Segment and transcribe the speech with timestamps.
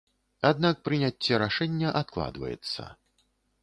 [0.51, 2.93] Аднак прыняцце рашэння адкладваецца.